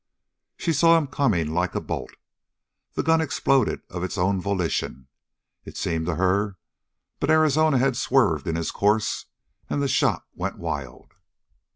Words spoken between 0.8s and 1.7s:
him coming